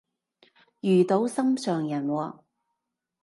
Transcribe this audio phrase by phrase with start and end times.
[0.79, 2.39] 遇到心上人喎？